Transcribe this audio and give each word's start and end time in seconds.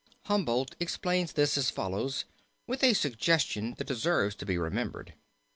Humboldt 0.23 0.75
explains 0.79 1.33
this 1.33 1.59
as 1.59 1.69
follows, 1.69 2.25
with 2.65 2.83
a 2.83 2.95
suggestion 2.95 3.75
that 3.77 3.85
deserves 3.85 4.33
to 4.37 4.47
be 4.47 4.57
remembered. 4.57 5.13